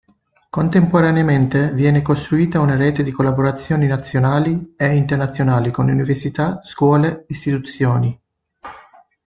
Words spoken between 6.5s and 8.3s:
scuole, istituzioni.